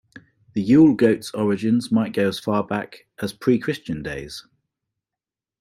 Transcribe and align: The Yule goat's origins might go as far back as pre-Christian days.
The 0.53 0.63
Yule 0.63 0.95
goat's 0.95 1.29
origins 1.35 1.91
might 1.91 2.11
go 2.11 2.27
as 2.27 2.39
far 2.39 2.63
back 2.63 3.05
as 3.21 3.33
pre-Christian 3.33 4.01
days. 4.01 4.47